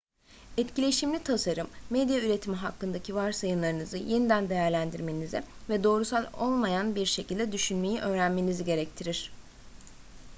[0.57, 8.65] etkileşimli tasarım medya üretimi hakkındaki varsayımlarınızı yeniden değerlendirmenizi ve doğrusal olmayan bir şekilde düşünmeyi öğrenmenizi
[8.65, 9.31] gerektirir